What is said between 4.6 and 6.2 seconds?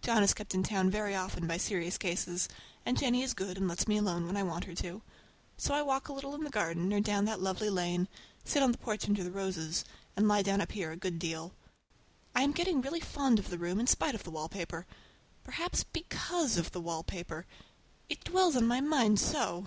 her to. So I walk a